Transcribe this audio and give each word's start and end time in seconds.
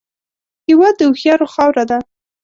هېواد 0.67 0.93
د 0.97 1.01
هوښیارو 1.09 1.47
خاوره 1.53 1.83
ده 1.89 1.99